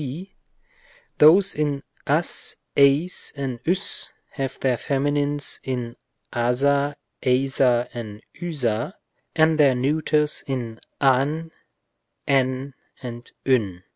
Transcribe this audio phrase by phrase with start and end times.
[0.01, 0.33] c.
[1.19, 5.95] Those in as, εἰς and vs have their feminines in
[6.33, 8.95] aca εἰσα and voa
[9.35, 11.51] and their neuters in av,
[12.27, 13.81] ev and vv.